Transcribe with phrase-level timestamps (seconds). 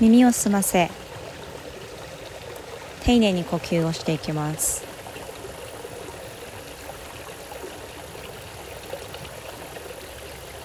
[0.00, 0.90] 耳を澄ませ
[3.02, 4.84] 丁寧に呼吸をしていきます。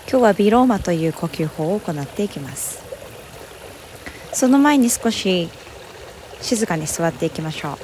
[0.08, 2.84] 今日はビローマという呼吸法を行っていきます。
[4.34, 5.50] その前に少し
[6.42, 7.78] 静かに座っていきましょう。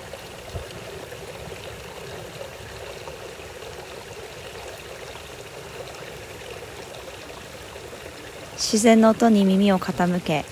[8.58, 10.46] 自然の音に耳を傾け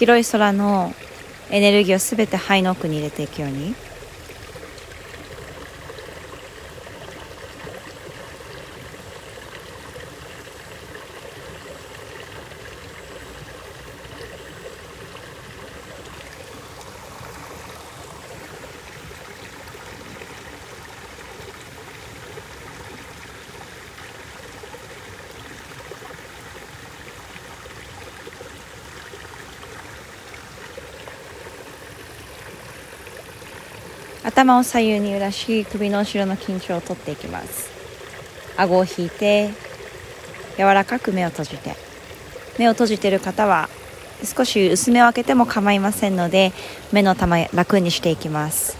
[0.00, 0.94] 広い空の
[1.50, 3.74] エネルギーを全て肺の奥に入れていくように。
[34.30, 37.68] 頭を左右に揺らし首の後ろの緊張を取っていきます。
[38.56, 39.50] 顎を引いて
[40.56, 41.74] 柔らかく目を閉じて。
[42.56, 43.68] 目を閉じている方は
[44.24, 46.52] 少し薄めを開けても構いませんので
[46.92, 48.76] 目の玉楽にしていきます。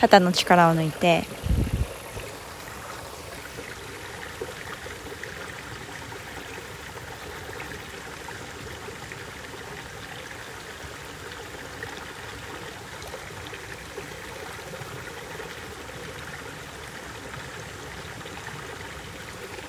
[0.00, 1.22] 肩の力を抜いて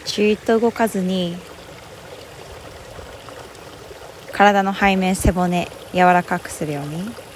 [0.07, 1.35] じーっと動かずに
[4.31, 7.26] 体の背面背骨柔らかくするように。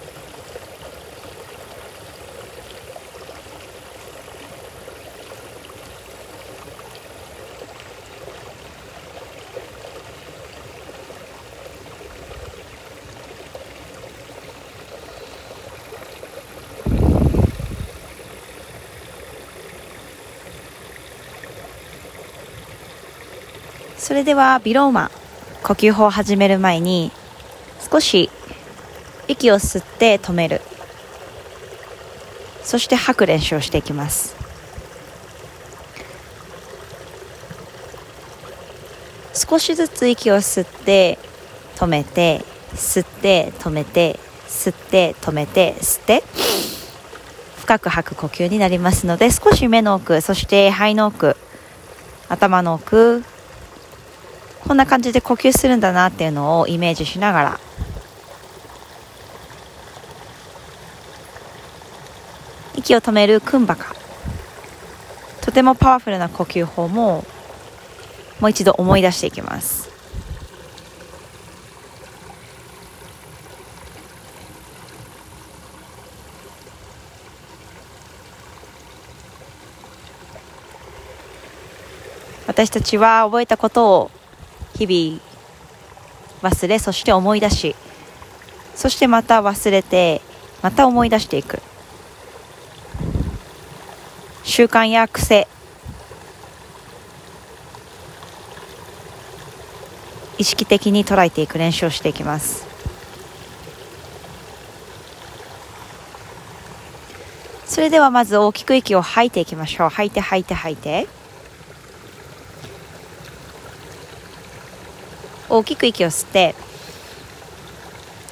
[24.11, 25.09] それではビローマ
[25.63, 27.13] 呼吸法を始める前に
[27.89, 28.29] 少し
[29.29, 30.59] 息を吸って止める。
[32.61, 34.35] そして吐く練習をしていきます。
[39.33, 41.17] 少しずつ息を吸って
[41.77, 42.43] 止めて
[42.73, 46.23] 吸って止めて吸って止めて吸って
[47.59, 51.37] 深く吐く呼吸になりますので少し目の奥そして肺の奥
[52.27, 53.23] 頭の奥
[54.67, 57.59] こんな感じで呼吸するんだなっていうのをイメージしながら
[62.75, 63.93] 息を止めるクンバカ
[65.41, 67.25] とてもパワフルな呼吸法も
[68.39, 69.91] もう一度思い出していきます。
[82.47, 84.11] 私たちは覚えたことを
[84.85, 87.75] 日々忘れそして思い出し
[88.75, 90.21] そしてまた忘れて
[90.61, 91.59] また思い出していく。
[94.43, 95.47] 習慣や癖。
[100.37, 102.65] 意識的に捉えていく練習をしていきます。
[107.65, 109.89] それではまず大きく息を吐いていきましょう。
[109.89, 111.20] 吐いて吐いて吐いて。
[115.51, 116.55] 大きく息を吸って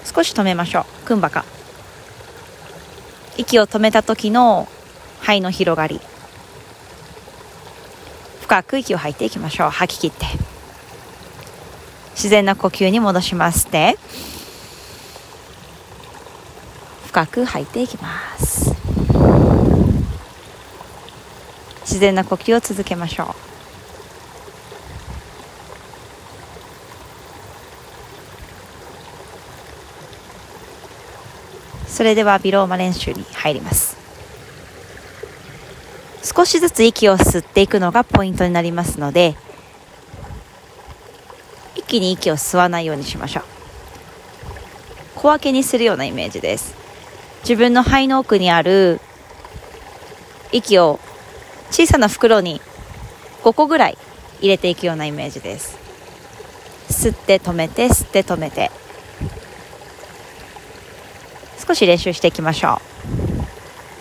[0.06, 1.06] 少し止めましょう。
[1.06, 1.44] クンバカ
[3.38, 4.70] 息を止めた時の
[5.20, 6.00] 肺の広がり。
[8.42, 9.70] 深く息を吐いていきましょう。
[9.70, 10.26] 吐き切って。
[12.14, 13.98] 自然な呼吸に戻しますって。
[17.08, 18.74] 深く吐いていきます。
[21.82, 23.59] 自然な呼吸を続けましょう。
[32.00, 33.98] それではビローマ練習に入ります。
[36.24, 39.36] 少しずつ息を吸っていくのがポイントになりますので
[41.76, 43.44] 一気に息を吸わないようにしましょう。
[45.18, 46.74] 小分けにするようなイメージです。
[47.42, 49.02] 自分の肺の奥にある
[50.54, 51.02] 息を
[51.70, 52.62] 小さな袋に
[53.44, 53.98] 5個ぐらい
[54.40, 55.78] 入れていくようなイメージです。
[56.88, 58.72] 吸って止めて吸って止めて。
[61.70, 62.82] 少し練習していきましょ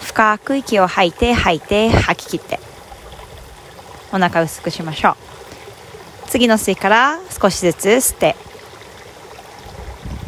[0.00, 0.02] う。
[0.02, 2.58] 深く息を吐いて吐いて吐き切って。
[4.10, 5.16] お腹薄くしましょう。
[6.28, 8.36] 次の吸いから少しずつ吸って。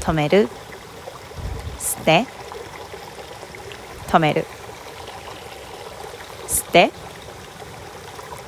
[0.00, 0.50] 止める。
[1.78, 2.26] 吸って。
[4.08, 4.44] 止める。
[6.46, 6.90] 吸って。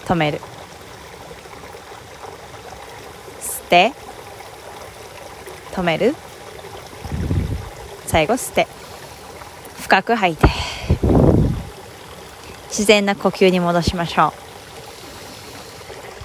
[0.04, 0.38] 止める。
[3.40, 3.92] 吸って。
[5.70, 6.14] 止める。
[8.06, 8.81] 最後吸って。
[9.92, 10.48] 深く吐いて。
[12.68, 14.32] 自然な呼吸に戻しましょう。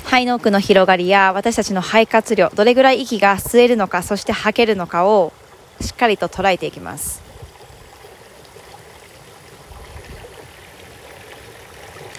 [0.06, 5.34] 肺の奥の広がりや私たちの肺活量どれぐらい息が吸えるのかそして吐けるのかを
[5.82, 7.22] しっかりと捉えていきます。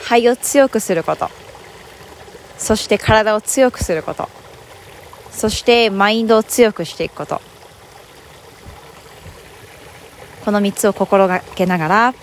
[0.02, 1.30] 肺を強くすること。
[2.58, 4.28] そして体を強くすること。
[5.30, 7.40] そしてマインドを強くしていくこと。
[10.48, 12.14] この3つを心がけながら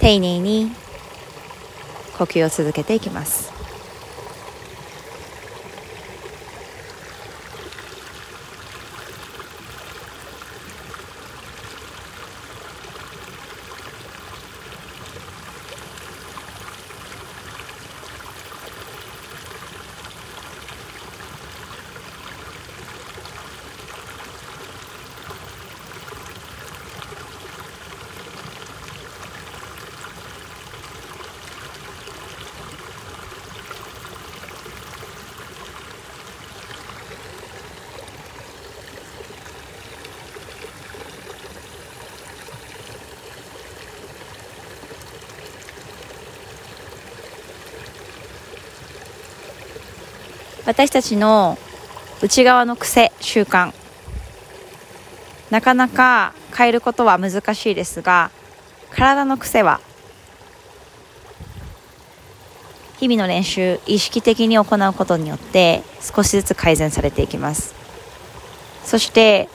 [0.00, 0.72] 丁寧に
[2.18, 3.55] 呼吸を続けていきます。
[50.66, 51.56] 私たちの
[52.20, 53.72] 内側の癖習慣。
[55.50, 58.32] なかなか変えることは難しいですが
[58.90, 59.80] 体の癖は
[62.98, 67.74] 日々の練習意識的に行うことによって少しずつ改善されていきます。
[68.84, 69.48] そして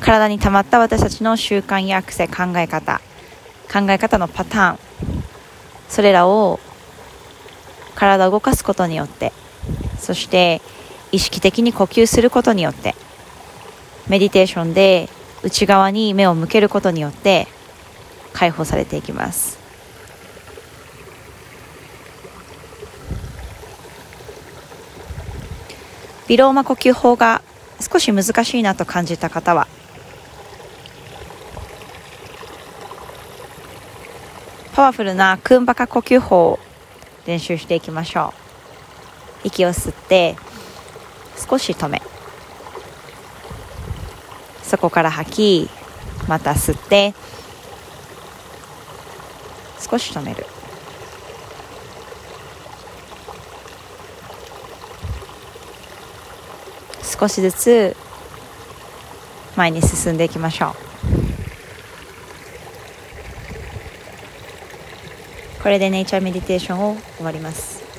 [0.00, 3.00] 体に溜まった私たちの習慣や癖考え方
[3.72, 4.78] 考え方のパターン
[5.88, 6.58] それらを
[8.00, 9.30] 体を動かすことによって
[9.98, 10.62] そして
[11.12, 12.94] 意識的に呼吸することによって
[14.08, 15.10] メディテーションで
[15.42, 17.46] 内側に目を向けることによって
[18.32, 19.58] 解放されていきます。
[26.28, 27.42] ビローマ呼吸法が
[27.80, 29.66] 少し難しいなと感じた方は
[34.74, 36.60] パワフルなクンバカ呼吸法を
[37.30, 38.34] 練習していきましょ
[39.44, 39.46] う。
[39.46, 40.34] 息を吸って
[41.48, 42.02] 少し止め。
[44.64, 45.70] そこから吐き
[46.26, 47.14] また吸って
[49.78, 50.44] 少し止める。
[57.04, 57.96] 少しずつ
[59.54, 60.89] 前に進んでいきましょう。
[65.62, 67.89] これでネイチャーメディテーションを終わります。